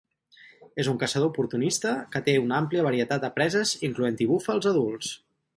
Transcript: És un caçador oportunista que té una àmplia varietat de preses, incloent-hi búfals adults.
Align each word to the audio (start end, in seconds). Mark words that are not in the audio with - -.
És 0.83 0.87
un 0.93 0.97
caçador 1.03 1.31
oportunista 1.33 1.93
que 2.15 2.23
té 2.29 2.37
una 2.47 2.57
àmplia 2.63 2.87
varietat 2.89 3.23
de 3.27 3.33
preses, 3.39 3.77
incloent-hi 3.91 4.33
búfals 4.35 4.71
adults. 4.77 5.17